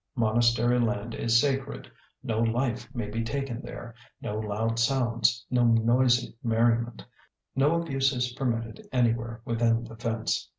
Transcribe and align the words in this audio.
Monastery 0.15 0.79
land 0.79 1.13
is 1.13 1.39
sacred. 1.39 1.87
No 2.23 2.39
life 2.39 2.89
may 2.91 3.07
be 3.07 3.23
taken 3.23 3.61
there, 3.61 3.93
no 4.19 4.39
loud 4.39 4.79
sounds, 4.79 5.45
no 5.51 5.63
noisy 5.63 6.35
merriment, 6.43 7.05
no 7.55 7.79
abuse 7.79 8.11
is 8.11 8.33
permitted 8.33 8.89
anywhere 8.91 9.41
within 9.45 9.83
the 9.83 9.95
fence. 9.95 10.49